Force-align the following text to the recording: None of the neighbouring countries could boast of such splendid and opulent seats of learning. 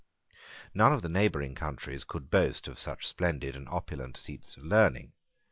None 0.73 0.93
of 0.93 1.03
the 1.03 1.09
neighbouring 1.09 1.53
countries 1.53 2.03
could 2.03 2.31
boast 2.31 2.67
of 2.67 2.79
such 2.79 3.05
splendid 3.07 3.55
and 3.55 3.69
opulent 3.69 4.17
seats 4.17 4.57
of 4.57 4.63
learning. 4.63 5.13